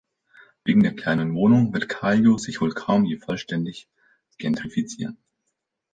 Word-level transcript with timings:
Wegen 0.63 0.81
der 0.81 0.95
kleinen 0.95 1.35
Wohnungen 1.35 1.71
wird 1.75 1.87
Kallio 1.87 2.39
sich 2.39 2.59
wohl 2.59 2.71
kaum 2.73 3.05
je 3.05 3.19
vollständig 3.19 3.87
gentrifizieren. 4.39 5.19